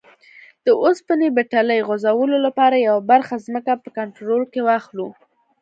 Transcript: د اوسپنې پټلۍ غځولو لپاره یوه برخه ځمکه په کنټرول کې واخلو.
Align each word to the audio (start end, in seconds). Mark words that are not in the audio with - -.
د 0.65 0.67
اوسپنې 0.83 1.27
پټلۍ 1.35 1.79
غځولو 1.87 2.37
لپاره 2.45 2.85
یوه 2.87 3.01
برخه 3.11 3.35
ځمکه 3.45 3.73
په 3.83 3.89
کنټرول 3.97 4.41
کې 4.51 4.61
واخلو. 4.67 5.07